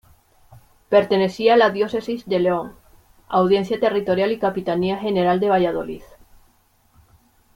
[0.89, 2.75] Pertenecía a la diócesis de León;
[3.27, 6.01] audiencia territorial y capitanía general de Valladolid.